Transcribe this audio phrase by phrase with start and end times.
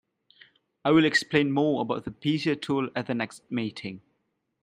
[0.83, 4.01] I will explain more about the Bezier tool at the next meeting.